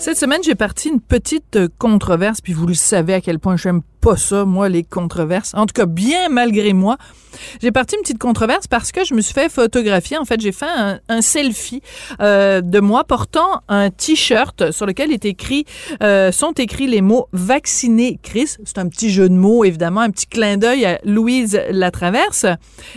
[0.00, 3.82] Cette semaine, j'ai parti une petite controverse, puis vous le savez à quel point j'aime
[4.00, 5.52] pas ça, moi, les controverses.
[5.54, 6.96] En tout cas, bien malgré moi.
[7.60, 10.16] J'ai parti une petite controverse parce que je me suis fait photographier.
[10.16, 10.66] En fait, j'ai fait
[11.08, 11.82] un, selfie
[12.20, 15.64] euh, de moi portant un t-shirt sur lequel est écrit,
[16.02, 18.56] euh, sont écrits les mots vacciné Chris.
[18.64, 22.46] C'est un petit jeu de mots, évidemment, un petit clin d'œil à Louise Latraverse.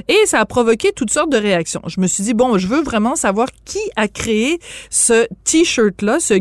[0.07, 1.81] Et ça a provoqué toutes sortes de réactions.
[1.87, 6.35] Je me suis dit, bon, je veux vraiment savoir qui a créé ce t-shirt-là, ce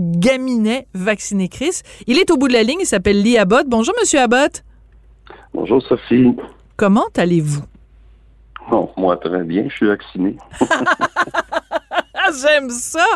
[0.95, 1.83] vacciné Chris.
[2.07, 3.67] Il est au bout de la ligne, il s'appelle Lee Abbott.
[3.69, 4.65] Bonjour, Monsieur Abbott.
[5.55, 6.35] Bonjour Sophie.
[6.77, 7.63] Comment allez-vous?
[8.71, 10.37] Bon, moi très bien, je suis vacciné.
[12.43, 13.07] J'aime ça.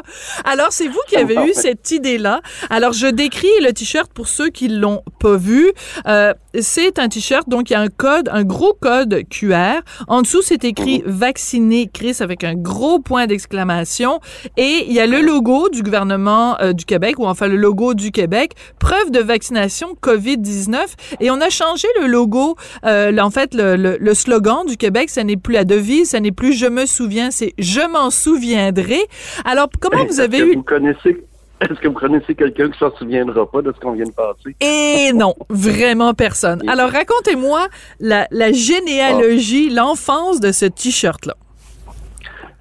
[0.45, 2.41] Alors, c'est vous qui avez eu cette idée-là.
[2.71, 5.73] Alors, je décris le t-shirt pour ceux qui l'ont pas vu.
[6.07, 9.81] Euh, c'est un t-shirt, donc il y a un code, un gros code QR.
[10.09, 11.11] En dessous, c'est écrit mhm.
[11.11, 14.21] vacciné Chris avec un gros point d'exclamation.
[14.57, 17.95] Et il y a le logo du gouvernement euh, du Québec, ou enfin le logo
[17.95, 20.79] du Québec, preuve de vaccination COVID-19.
[21.21, 25.25] Et on a changé le logo, euh, en fait, le, le, slogan du Québec, ça
[25.25, 29.04] n'est plus la devise, ça n'est plus je me souviens, c'est je m'en souviendrai.
[29.45, 30.55] Alors, comment vous avez eu...
[30.57, 31.25] Vous connaissez
[31.61, 34.13] est-ce que vous connaissez quelqu'un qui ne s'en souviendra pas de ce qu'on vient de
[34.13, 34.57] passer?
[34.61, 36.69] Et non, vraiment personne.
[36.69, 37.69] Alors, racontez-moi
[38.01, 41.35] la, généalogie, l'enfance de ce T-shirt-là.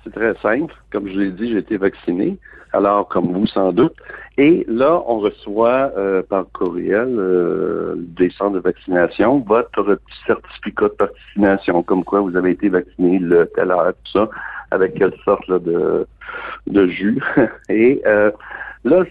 [0.04, 0.74] C'est très simple.
[0.92, 2.38] Comme je l'ai dit, j'ai été vacciné.
[2.72, 3.96] Alors, comme vous, sans doute.
[4.38, 10.96] Et là, on reçoit euh, par courriel euh, des centres de vaccination votre certificat de
[11.00, 14.30] vaccination, comme quoi vous avez été vacciné le tel heure, tout ça,
[14.74, 16.06] avec quelle sorte de,
[16.68, 17.22] de jus.
[17.70, 18.32] Et euh,
[18.84, 19.04] Là,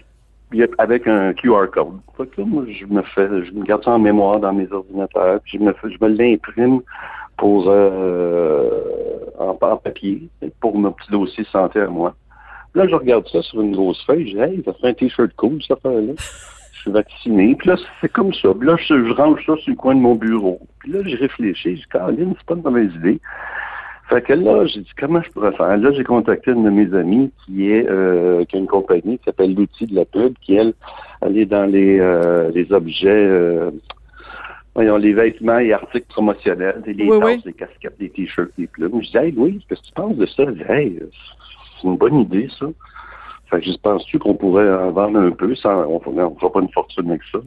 [0.77, 1.99] avec un QR code.
[2.19, 5.73] je me fais, je me garde ça en mémoire dans mes ordinateurs, puis je me
[5.83, 6.81] je me l'imprime
[7.37, 8.69] pour euh,
[9.39, 12.13] en, papier pour mon petit dossier santé à moi.
[12.75, 15.33] Là, je regarde ça sur une grosse feuille, je dis Hey, ça fait un t-shirt
[15.35, 16.13] cool, ça fait là.
[16.73, 17.55] Je suis vacciné.
[17.55, 18.49] Puis là, c'est comme ça.
[18.53, 20.59] Puis là, je, range ça sur le coin de mon bureau.
[20.79, 23.21] Puis là, j'ai réfléchi, je dis Caroline, c'est pas une mauvaise idée.
[24.09, 25.77] Fait que là, j'ai dit comment je pourrais faire?
[25.77, 29.23] Là, j'ai contacté une de mes amies qui est euh, qui a une compagnie qui
[29.25, 30.73] s'appelle l'outil de la pub, qui elle,
[31.21, 33.71] elle est dans les, euh, les objets euh,
[34.75, 39.01] voyons, les vêtements et articles promotionnels, les oui, les casquettes, les t-shirts, les plumes.
[39.01, 40.43] Je dis Hey oui, qu'est-ce que tu penses de ça?
[40.69, 40.99] hey,
[41.81, 42.65] c'est une bonne idée, ça.
[43.49, 46.59] Fait que je pense-tu qu'on pourrait en vendre un peu sans on ne fera pas
[46.59, 47.39] une fortune avec ça.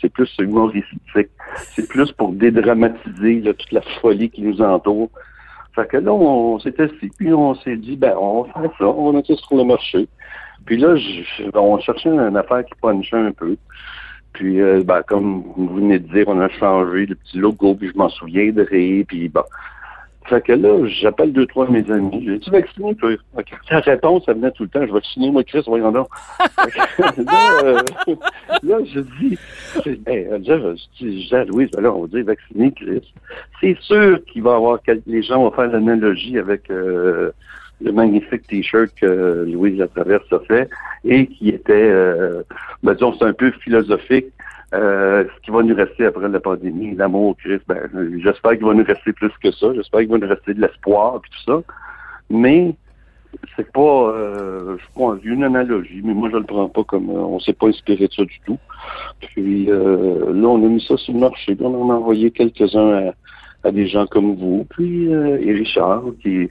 [0.00, 1.30] C'est plus humoristique.
[1.54, 5.08] C'est plus pour dédramatiser là, toute la folie qui nous entoure
[5.74, 8.86] fait que là, on, s'est assis, puis on s'est dit, ben, on va faire ça,
[8.86, 10.06] on va mettre ça sur le marché.
[10.66, 10.94] Puis là,
[11.54, 13.56] on cherchait une affaire qui punchait un peu.
[14.32, 17.90] Puis, euh, ben, comme vous venez de dire, on a changé le petit logo, puis
[17.92, 19.42] je m'en souviendrai, puis bon.
[20.24, 22.24] Fait que là, j'appelle deux, trois de mes amis.
[22.24, 23.10] J'ai dit, vacciné, toi?
[23.68, 24.80] Sa réponse, ça venait tout le temps.
[24.80, 26.08] Je vais vacciner, moi, Chris, voyons donc.
[26.98, 27.80] là, euh,
[28.62, 29.38] là, je dis,
[29.84, 33.12] je dis à Louise, ben là, on va dire vacciner, Chris.
[33.60, 37.32] C'est sûr qu'il va y avoir les gens vont faire l'analogie avec euh,
[37.80, 40.68] le magnifique t-shirt que Louise Latraverse a fait
[41.04, 42.42] et qui était, euh,
[42.82, 44.26] ben, disons, c'est un peu philosophique
[44.74, 47.88] euh, ce qui va nous rester après la pandémie, l'amour, Christ, ben,
[48.22, 49.74] j'espère qu'il va nous rester plus que ça.
[49.74, 51.74] J'espère qu'il va nous rester de l'espoir et tout ça.
[52.30, 52.74] Mais
[53.56, 57.20] c'est pas, euh, je crois, une analogie, mais moi je le prends pas comme, euh,
[57.20, 58.58] on s'est pas inspiré de ça du tout.
[59.20, 62.30] Puis euh, là, on a mis ça sur le marché, puis on en a envoyé
[62.30, 66.50] quelques-uns à, à, des gens comme vous, puis et Richard, qui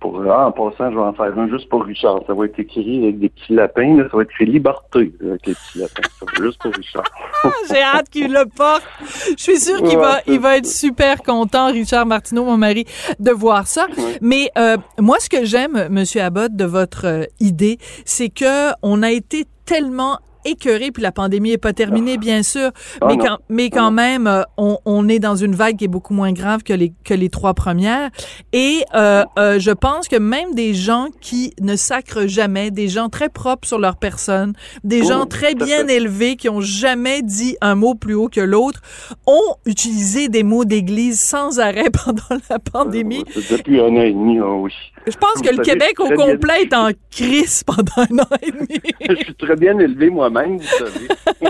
[0.00, 2.20] pour, ah, en passant, je vais en faire un juste pour Richard.
[2.26, 3.96] Ça va être écrit avec des petits lapins.
[3.96, 4.04] Là.
[4.10, 6.08] Ça va être écrit Liberté avec les petits lapins.
[6.18, 7.04] Ça va juste pour Richard.
[7.68, 8.86] J'ai hâte qu'il le porte.
[9.30, 12.84] Je suis sûre qu'il va, il va être super content, Richard Martineau, mon mari,
[13.18, 13.86] de voir ça.
[14.20, 19.02] Mais euh, moi, ce que j'aime, Monsieur Abbott, de votre euh, idée, c'est que on
[19.02, 22.20] a été tellement écœuré, puis la pandémie est pas terminée, ah.
[22.20, 25.76] bien sûr, ah, mais, quand, mais quand même, euh, on, on, est dans une vague
[25.76, 28.10] qui est beaucoup moins grave que les, que les trois premières.
[28.52, 33.08] Et euh, euh, je pense que même des gens qui ne sacrent jamais, des gens
[33.08, 34.52] très propres sur leur personne,
[34.84, 38.80] des gens très bien élevés qui ont jamais dit un mot plus haut que l'autre,
[39.26, 43.24] ont utilisé des mots d'église sans arrêt pendant la pandémie.
[43.50, 44.72] Depuis un an et demi, hein, oui.
[45.10, 48.80] Je pense que le Québec au complet est en crise pendant un an et demi.
[49.08, 51.08] je suis très bien élevé moi-même, vous savez.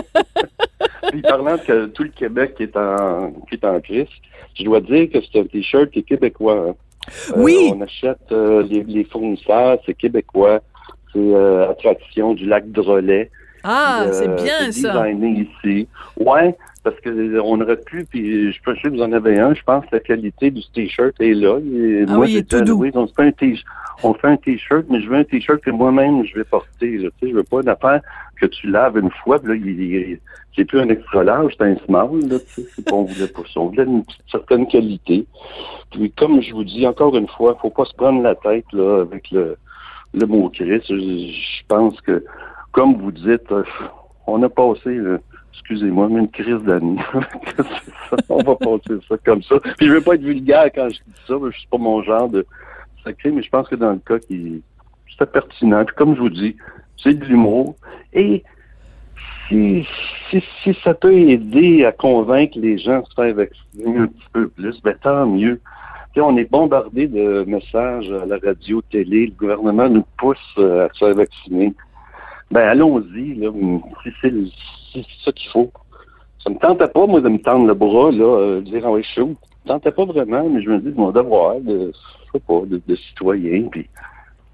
[1.11, 4.07] Puis parlant que tout le Québec est en, qui est en crise,
[4.57, 6.69] je dois dire que c'est un t-shirt qui est québécois.
[6.69, 6.75] Hein.
[7.31, 7.71] Euh, oui.
[7.73, 10.59] on achète euh, les, fournisseurs, c'est québécois.
[11.13, 13.31] C'est euh, attraction du lac Drolet.
[13.63, 15.03] Ah, c'est bien ça.
[15.03, 15.87] Designé ici.
[16.17, 16.55] Ouais,
[16.89, 19.85] parce que on aurait pu, puis je sais que vous en avez un, je pense
[19.85, 21.57] que la qualité du t-shirt est là.
[22.07, 22.83] ah oui, il est tout doux.
[22.93, 23.65] on fait un t-shirt,
[24.03, 26.97] on fait un t-shirt, mais je veux un t-shirt que moi-même je vais porter.
[26.97, 27.09] Là.
[27.19, 28.01] Tu sais, je veux pas une affaire
[28.39, 30.19] que tu laves une fois, puis là, il,
[30.55, 33.59] c'est plus un extra large, c'est un small, là, tu sais, on voulait pas ça.
[33.59, 35.25] On voulait une certaine qualité.
[35.91, 39.01] Puis comme je vous dis, encore une fois, faut pas se prendre la tête, là,
[39.01, 39.57] avec le,
[40.13, 40.85] le mot Christ.
[40.89, 42.23] Je, pense que,
[42.71, 43.63] comme vous dites, euh,
[44.27, 44.97] on a passé,
[45.59, 46.97] excusez-moi, une crise d'année.
[48.29, 49.55] on va passer ça comme ça.
[49.77, 52.29] Puis je veux pas être vulgaire quand je dis ça, je suis pas mon genre
[52.29, 52.45] de
[53.03, 54.61] sacré, mais je pense que dans le cas qui
[55.17, 55.83] c'est pertinent.
[55.85, 56.55] Puis comme je vous dis,
[56.97, 57.75] c'est de l'humour.
[58.13, 58.43] Et
[59.47, 59.85] si,
[60.29, 64.27] si, si, ça peut aider à convaincre les gens de se faire vacciner un petit
[64.31, 65.59] peu plus, ben tant mieux.
[66.17, 70.93] on est bombardé de messages à la radio, télé, le gouvernement nous pousse euh, à
[70.93, 71.73] se faire vacciner.
[72.51, 73.51] Ben allons-y, là,
[74.03, 74.33] si c'est
[75.23, 75.71] ça qu'il faut.
[76.43, 79.01] Ça me tentait pas, moi, de me tendre le bras, là, euh, de dire ah
[79.01, 79.35] chaud.
[79.67, 82.43] Ça me tentait pas vraiment, mais je me dis de mon devoir de, je sais
[82.45, 83.89] pas, de, de citoyen, puis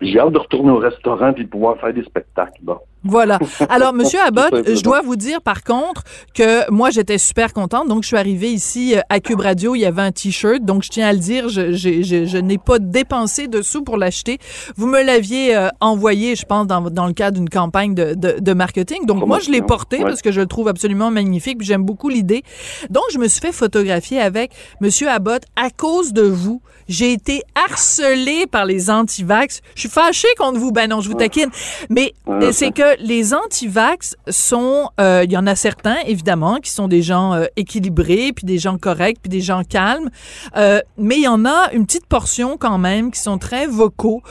[0.02, 2.62] j'ai hâte de retourner au restaurant puis de pouvoir faire des spectacles.
[3.06, 3.40] Voilà.
[3.70, 6.04] Alors, Monsieur Abbott, je dois vous dire par contre
[6.34, 7.88] que moi j'étais super contente.
[7.88, 10.64] Donc, je suis arrivée ici euh, à Cube Radio, il y avait un T-shirt.
[10.64, 13.84] Donc, je tiens à le dire, je, je, je, je n'ai pas dépensé de sous
[13.84, 14.40] pour l'acheter.
[14.76, 18.38] Vous me l'aviez euh, envoyé, je pense, dans, dans le cadre d'une campagne de, de,
[18.40, 19.06] de, marketing.
[19.06, 21.62] Donc, moi, je l'ai porté parce que je le trouve absolument magnifique.
[21.62, 22.44] J'aime beaucoup l'idée.
[22.90, 26.62] Donc, je me suis fait photographier avec Monsieur Abbott à cause de vous.
[26.88, 29.62] J'ai été harcelée par les anti-vax.
[29.76, 30.72] Je suis fâchée contre vous.
[30.72, 31.50] Ben non, je vous taquine.
[31.90, 32.14] Mais
[32.52, 37.02] c'est que les anti-vax sont, euh, il y en a certains évidemment qui sont des
[37.02, 40.10] gens euh, équilibrés, puis des gens corrects, puis des gens calmes,
[40.56, 44.22] euh, mais il y en a une petite portion quand même qui sont très vocaux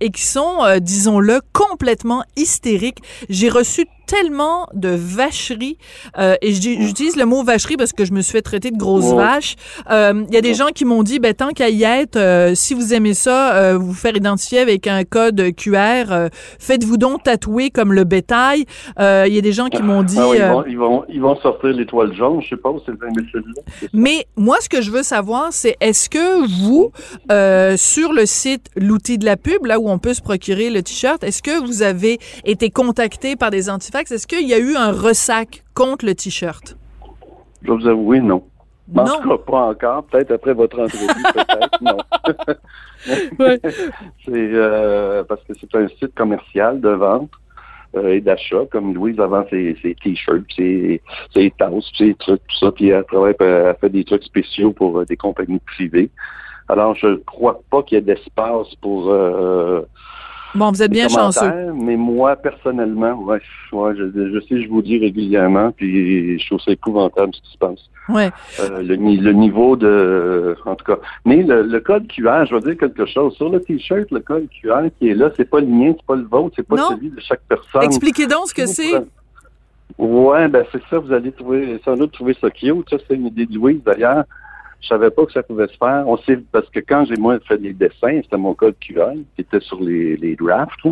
[0.00, 2.98] et qui sont, disons-le, complètement hystériques.
[3.28, 5.78] J'ai reçu tellement de vacheries,
[6.18, 9.12] euh, et j'utilise le mot vacherie parce que je me suis fait traiter de grosse
[9.12, 9.56] vache.
[9.90, 12.54] Euh, il y a des gens qui m'ont dit, ben tant qu'à y être, euh,
[12.54, 17.92] si vous aimez ça, vous faire identifier avec un code QR, faites-vous donc tatouer comme
[17.92, 18.64] le bétail.
[18.98, 20.18] Il y a des gens qui m'ont dit...
[20.18, 23.62] Ah ils, vont, ils, vont, sortir l'étoile jaune, je sais pas, c'est là
[23.92, 26.92] Mais moi, ce que je veux savoir, c'est est-ce que vous,
[27.76, 31.22] sur le site L'outil de la pub, là où on peut se procurer le t-shirt,
[31.24, 33.68] est-ce que vous avez été contacté par des
[34.00, 36.76] est-ce qu'il y a eu un ressac contre le T-shirt?
[37.62, 38.42] Je vous avouer, non.
[38.88, 39.02] Non.
[39.02, 40.04] En tout cas, pas encore.
[40.04, 41.96] Peut-être après votre entrevue, peut-être, non.
[44.24, 47.30] c'est euh, parce que c'est un site commercial de vente
[47.96, 51.00] euh, et d'achat, comme Louise avant ses, t-shirts, ses,
[51.34, 55.00] ses tasses, ses trucs, tout ça, puis elle travaille, elle fait des trucs spéciaux pour
[55.00, 56.10] euh, des compagnies privées.
[56.68, 59.12] Alors, je ne crois pas qu'il y ait d'espace pour
[60.56, 61.72] Bon, vous êtes bien chanceux.
[61.74, 63.40] Mais moi, personnellement, ouais,
[63.72, 67.80] je, sais, je vous dis régulièrement, puis je trouve ça épouvantable ce qui se passe.
[68.08, 68.30] Ouais.
[68.60, 68.96] Euh, le,
[69.32, 70.98] niveau de, en tout cas.
[71.24, 73.34] Mais le, code QR, je vais dire quelque chose.
[73.34, 76.16] Sur le t-shirt, le code QR qui est là, c'est pas le mien, c'est pas
[76.16, 77.82] le vôtre, c'est pas celui de chaque personne.
[77.82, 78.94] Expliquez donc ce que c'est.
[79.98, 80.98] Ouais, ben c'est ça.
[80.98, 82.88] Vous allez trouver, sans doute trouver ça cute.
[82.90, 84.24] Ça, c'est une idée de Louise d'ailleurs.
[84.86, 86.04] Je savais pas que ça pouvait se faire.
[86.06, 89.40] On sait parce que quand j'ai moi fait des dessins, c'était mon code QR qui
[89.40, 90.86] était sur les, drafts,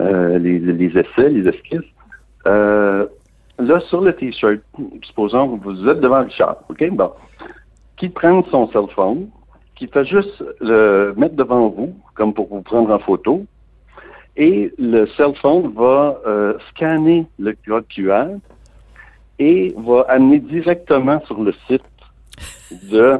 [0.00, 1.80] euh, les, essais, les esquisses.
[2.46, 3.06] Euh,
[3.58, 4.60] là, sur le t-shirt,
[5.02, 6.90] supposons que vous êtes devant le chat, OK?
[6.90, 7.10] Bon.
[7.96, 9.28] Qui prend son cell phone,
[9.76, 13.46] qui fait juste le mettre devant vous, comme pour vous prendre en photo,
[14.36, 18.26] et le cell phone va euh, scanner le code QR
[19.38, 21.82] et va amener directement sur le site
[22.70, 23.18] de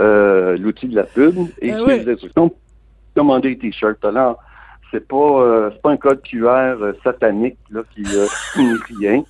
[0.00, 2.54] euh, l'outil de la pub et ben les instructions
[3.18, 4.04] commander des t-shirts.
[4.04, 4.38] Alors,
[4.90, 8.26] c'est pas euh, pas un code QR euh, satanique là qui euh,
[9.00, 9.22] rien.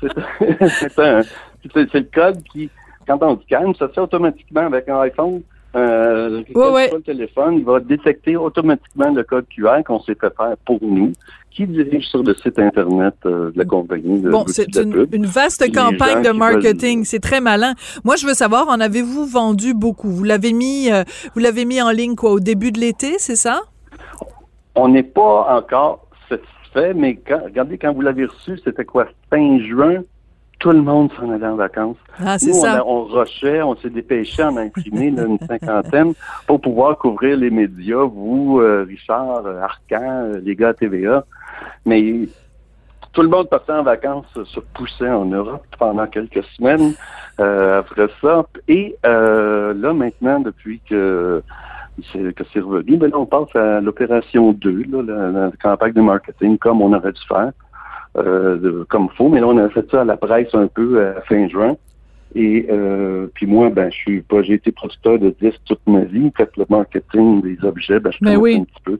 [0.00, 2.70] C'est le code qui,
[3.06, 5.42] quand on calme, ça se fait automatiquement avec un iPhone.
[5.76, 11.12] Euh, le téléphone, va détecter automatiquement le code QR qu'on s'est fait faire pour nous,
[11.50, 14.20] qui dirige sur le site Internet euh, de la compagnie.
[14.20, 17.04] De bon, c'est une, vaste campagne de marketing.
[17.04, 17.74] C'est très malin.
[18.02, 20.08] Moi, je veux savoir, en avez-vous vendu beaucoup?
[20.08, 23.36] Vous l'avez mis, euh, vous l'avez mis en ligne, quoi, au début de l'été, c'est
[23.36, 23.60] ça?
[24.74, 30.02] On n'est pas encore satisfait, mais regardez, quand vous l'avez reçu, c'était quoi, fin juin?
[30.58, 31.96] Tout le monde s'en allait en vacances.
[32.18, 32.84] Ah, Nous, ça.
[32.84, 36.14] On, on rushait, on s'est dépêché en imprimer une cinquantaine
[36.46, 41.24] pour pouvoir couvrir les médias, vous, euh, Richard, euh, Arcan, euh, les gars à TVA.
[41.86, 42.28] Mais
[43.12, 46.94] tout le monde partait en vacances, se poussait en Europe pendant quelques semaines
[47.38, 48.44] après ça.
[48.66, 51.42] Et là, maintenant, depuis que
[52.12, 56.00] c'est que c'est revenu, ben on passe à l'opération 2, là, la, la, campagne de
[56.00, 57.52] marketing comme on aurait dû faire.
[58.18, 59.28] Euh, comme faux.
[59.28, 61.76] Mais là, on a fait ça à la presse un peu à fin juin.
[62.34, 66.00] Et euh, puis moi, ben, je suis pas, j'ai été producteur de disques toute ma
[66.00, 66.30] vie.
[66.36, 68.56] Fait le marketing des objets, ben, je Ben oui.
[68.56, 68.98] un petit peu.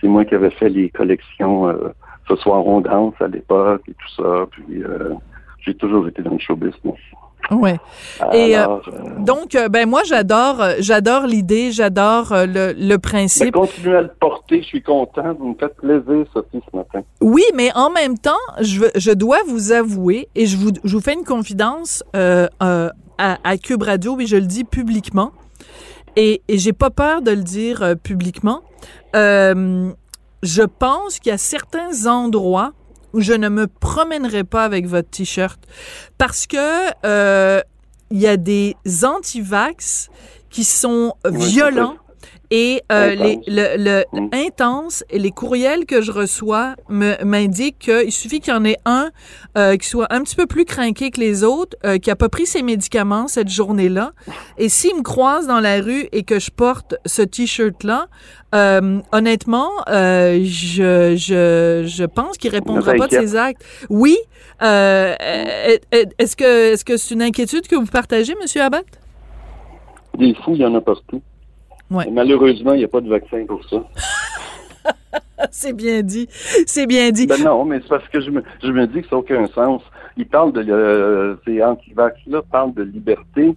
[0.00, 1.92] C'est moi qui avais fait les collections euh,
[2.28, 4.46] Ce soir on danse à l'époque et tout ça.
[4.50, 5.14] Puis euh,
[5.60, 6.98] j'ai toujours été dans le show business.
[7.50, 7.78] Ouais.
[8.32, 12.72] Et, euh, Alors, euh, Donc, euh, ben moi, j'adore, euh, j'adore l'idée, j'adore euh, le,
[12.72, 13.52] le principe.
[13.54, 15.34] continuez à le porter, je suis content.
[15.38, 17.02] Vous me faites plaisir, Sophie, ce matin.
[17.20, 18.30] Oui, mais en même temps,
[18.60, 22.88] je, je dois vous avouer, et je vous, je vous fais une confidence euh, euh,
[23.18, 25.32] à, à Cube Radio, mais je le dis publiquement,
[26.16, 28.60] et, et j'ai pas peur de le dire euh, publiquement.
[29.16, 29.90] Euh,
[30.42, 32.72] je pense qu'il y a certains endroits
[33.12, 35.60] où je ne me promènerai pas avec votre t-shirt.
[36.18, 37.60] Parce que euh,
[38.10, 40.10] il y a des anti-vax
[40.50, 41.96] qui sont violents
[42.54, 44.28] et euh, les, le, le Mm.
[44.46, 49.10] intense les courriels que je reçois me m'indiquent qu'il suffit qu'il y en ait un
[49.56, 52.28] euh, qui soit un petit peu plus craqué que les autres, euh, qui a pas
[52.28, 54.12] pris ses médicaments cette journée-là,
[54.58, 58.08] et s'il me croise dans la rue et que je porte ce t-shirt-là,
[58.54, 63.64] euh, honnêtement, je, je, je pense qu'il répondra pas de ses actes.
[63.88, 64.18] Oui.
[64.60, 68.84] Est-ce que est-ce que c'est une inquiétude que vous partagez, Monsieur Abbott?
[70.18, 71.22] Des fous, il y en a partout.
[71.92, 72.08] Ouais.
[72.08, 73.76] Et Malheureusement, il n'y a pas de vaccin pour ça.
[75.50, 76.28] C'est bien dit.
[76.66, 77.26] C'est bien dit.
[77.26, 79.46] Ben non, mais c'est parce que je me, je me dis que ça n'a aucun
[79.48, 79.82] sens.
[80.16, 83.54] Ils parlent de, euh, ces anti-vax-là parlent de liberté.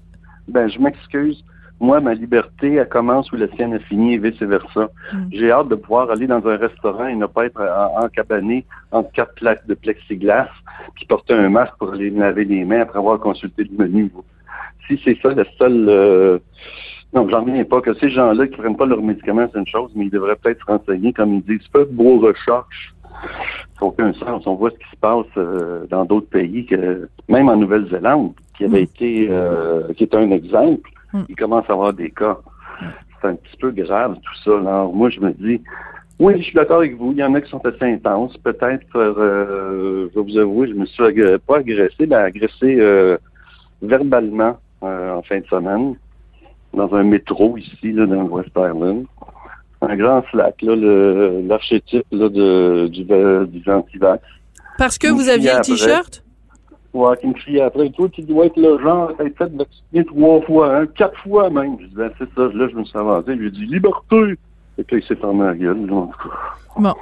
[0.48, 1.44] Ben, je m'excuse.
[1.80, 4.90] Moi, ma liberté, elle commence où la sienne a fini et vice-versa.
[5.14, 5.18] Mm.
[5.32, 9.12] J'ai hâte de pouvoir aller dans un restaurant et ne pas être en- encabané entre
[9.12, 10.48] quatre plaques de plexiglas
[10.96, 14.12] puis porter un masque pour aller me laver les mains après avoir consulté le menu.
[14.88, 15.86] Si c'est ça, le seul...
[15.90, 16.40] euh,
[17.14, 19.92] non, j'en reviens pas que ces gens-là qui prennent pas leurs médicaments, c'est une chose,
[19.96, 22.94] mais ils devraient peut-être se renseigner, comme ils disent, faites vos recherches.
[23.76, 24.46] Ça n'a aucun sens.
[24.46, 28.66] On voit ce qui se passe euh, dans d'autres pays, que même en Nouvelle-Zélande, qui
[28.66, 28.84] avait Mm.
[28.84, 31.22] été, euh, qui est un exemple, Mm.
[31.30, 32.38] il commence à avoir des cas.
[33.22, 34.58] C'est un petit peu grave tout ça.
[34.60, 35.62] Alors moi, je me dis,
[36.20, 37.12] oui, je suis d'accord avec vous.
[37.14, 38.36] Il y en a qui sont assez intenses.
[38.38, 41.04] Peut-être, euh, je vais vous avouer, je me suis
[41.48, 43.18] pas agressé, mais agressé euh,
[43.82, 45.96] verbalement euh, en fin de semaine
[46.76, 49.06] dans un métro ici, là, dans le West Island.
[49.82, 54.24] Un grand slack, l'archétype là, de, du, du anti-vax.
[54.78, 56.24] Parce que vous aviez le t-shirt?
[56.94, 60.06] Ouais, qui me criait après, toi, tu dois être le genre à être fait vacciner
[60.06, 61.76] trois fois, hein, quatre fois même.
[61.82, 62.50] Je dis, ben, c'est ça.
[62.54, 63.26] Là, je me suis avancé.
[63.28, 64.38] Je lui ai dit, liberté!
[64.78, 65.86] Et puis, il s'est fermé la gueule.
[65.86, 66.36] là, en tout cas.
[66.78, 66.94] Bon.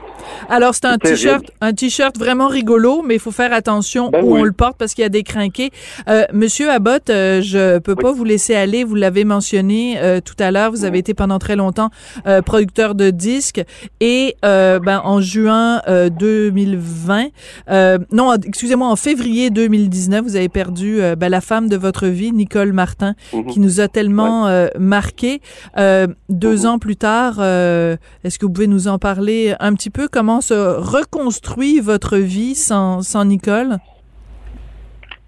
[0.50, 4.34] Alors, c'est un t-shirt, un t-shirt vraiment rigolo, mais il faut faire attention Ben où
[4.36, 4.42] oui.
[4.42, 5.72] on le porte parce qu'il y a des crinqués.
[6.08, 8.84] Euh, Monsieur Abbott, euh, je peux pas vous laisser aller.
[8.84, 10.70] Vous l'avez mentionné euh, tout à l'heure.
[10.70, 11.90] Vous avez été pendant très longtemps
[12.28, 13.64] euh, producteur de disques
[14.00, 17.30] et euh, ben, en juin euh, 2020,
[17.72, 22.32] euh, non, excusez-moi, en février 2019, vous avez perdu ben, la femme de votre vie,
[22.32, 23.48] Nicole Martin, Mhm.
[23.48, 25.42] qui nous a tellement euh, marqué.
[25.80, 26.66] Euh, deux Mhm.
[26.68, 30.08] ans plus tard, euh, est-ce que vous pouvez nous en parler un petit peu?
[30.12, 33.78] Comment se reconstruit votre vie sans, sans Nicole?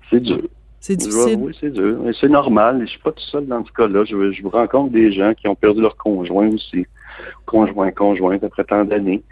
[0.10, 0.42] C'est dur.
[0.80, 1.34] C'est difficile.
[1.34, 1.98] avouer, c'est dur.
[2.20, 2.82] C'est normal.
[2.82, 4.04] Je suis pas tout seul dans ce cas-là.
[4.06, 6.86] Je, je rencontre des gens qui ont perdu leur conjoint aussi.
[7.46, 9.24] Conjoint, conjointe, après tant d'années.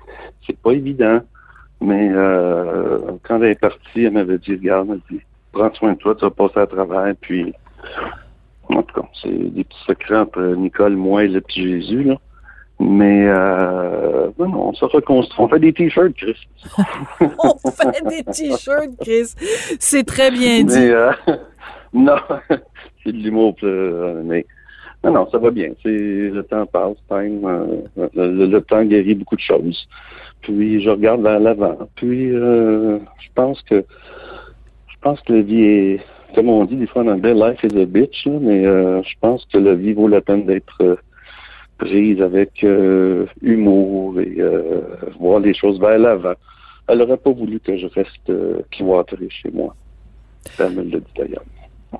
[0.47, 1.19] C'est pas évident.
[1.79, 5.97] Mais euh, quand elle est partie, elle m'avait dit, regarde, elle dit, prends soin de
[5.97, 7.13] toi, tu vas passer à travers.
[7.21, 7.53] Puis,
[8.69, 12.15] en tout cas, c'est des petits secrets entre Nicole, moi et le petit Jésus, là.
[12.79, 15.45] Mais euh, non, non, on se reconstruit.
[15.45, 16.35] On fait des t-shirts, Chris.
[17.19, 19.33] On fait des t-shirts, Chris.
[19.79, 20.79] C'est très bien dit.
[20.79, 21.11] Mais euh,
[21.93, 22.17] non,
[23.03, 24.45] c'est de l'humour, mais
[25.03, 25.71] non, non, ça va bien.
[25.83, 29.87] C'est le temps passe, time, euh, le, le temps guérit beaucoup de choses.
[30.41, 31.77] Puis je regarde vers l'avant.
[31.95, 33.83] Puis euh, je pense que
[34.87, 36.01] je pense que la vie est,
[36.33, 39.13] comme on dit des fois en anglais, life is a bitch, là, mais euh, je
[39.19, 40.97] pense que la vie vaut la peine d'être
[41.83, 44.81] euh, prise avec euh, humour et euh,
[45.19, 46.33] voir les choses vers l'avant.
[46.87, 49.75] Elle n'aurait pas voulu que je reste euh, cloîtré chez moi.
[50.59, 51.43] Elle me l'a dit d'ailleurs.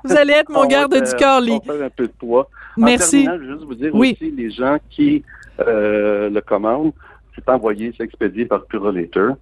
[0.05, 1.59] vous allez être mon garde du corps, Lee.
[1.65, 2.49] On va faire un peu de poids.
[2.77, 3.21] Merci.
[3.21, 5.23] En terminant, je veux juste vous dire aussi, les gens qui
[5.61, 6.93] euh, le commandent,
[7.35, 9.37] c'est envoyé, c'est expédié par Purolator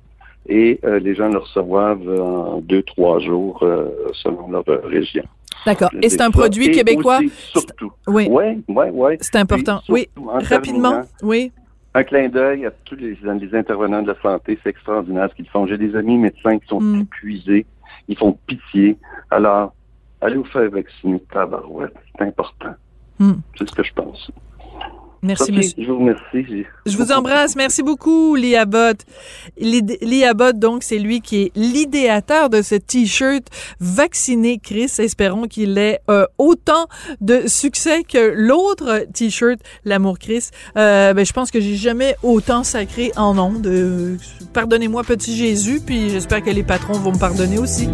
[0.46, 5.24] et euh, les gens le reçoivent en deux, trois jours euh, selon leur région.
[5.66, 5.90] D'accord.
[6.02, 7.18] Et c'est un produit québécois?
[7.18, 7.92] Aussi, surtout.
[8.06, 8.26] Oui.
[8.30, 9.16] Oui, oui, oui.
[9.20, 9.80] C'est important.
[9.88, 10.08] oui.
[10.50, 11.02] Rapidement.
[11.23, 11.52] Oui.
[11.94, 14.58] Un clin d'œil à tous les, les, intervenants de la santé.
[14.62, 15.66] C'est extraordinaire ce qu'ils font.
[15.66, 17.02] J'ai des amis médecins qui sont Mm.
[17.02, 17.66] épuisés.
[18.08, 18.96] Ils font pitié.
[19.30, 19.73] Alors,
[20.20, 21.20] allez vous faire vacciner.
[21.32, 21.94] Tabarouette.
[22.18, 22.75] C'est important.
[23.20, 23.32] Mm.
[23.56, 24.30] C'est ce que je pense.
[25.25, 25.75] Merci, monsieur.
[25.78, 26.66] Je vous remercie.
[26.85, 27.57] Je vous embrasse.
[27.57, 28.99] Merci beaucoup, Lee Abbott.
[29.59, 33.45] Lee Abbott, donc, c'est lui qui est l'idéateur de ce T-shirt
[33.81, 34.93] Vacciné Chris.
[34.99, 36.88] Espérons qu'il ait euh, autant
[37.23, 40.50] de succès que l'autre T-shirt, L'amour Chris.
[40.76, 43.66] Euh, ben, je pense que j'ai jamais autant sacré en ondes.
[43.66, 44.16] Euh,
[44.52, 47.88] Pardonnez-moi, petit Jésus, puis j'espère que les patrons vont me pardonner aussi.